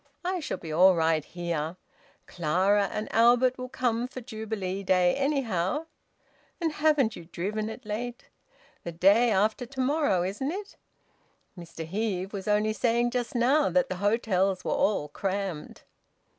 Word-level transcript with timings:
I 0.25 0.39
shall 0.39 0.57
be 0.57 0.71
all 0.71 0.95
right 0.95 1.23
here. 1.23 1.77
Clara 2.25 2.87
and 2.91 3.07
Albert 3.13 3.59
will 3.59 3.69
come 3.69 4.07
for 4.07 4.19
Jubilee 4.19 4.81
Day, 4.81 5.13
anyhow. 5.13 5.85
But 6.59 6.71
haven't 6.71 7.15
you 7.15 7.25
driven 7.25 7.69
it 7.69 7.85
late?... 7.85 8.27
The 8.83 8.93
day 8.93 9.29
after 9.29 9.67
to 9.67 9.79
morrow, 9.79 10.23
isn't 10.23 10.51
it? 10.51 10.75
Mr 11.55 11.85
Heve 11.85 12.33
was 12.33 12.47
only 12.47 12.73
saying 12.73 13.11
just 13.11 13.35
now 13.35 13.69
that 13.69 13.89
the 13.89 13.97
hotels 13.97 14.65
were 14.65 14.71
all 14.71 15.07
crammed." 15.07 15.83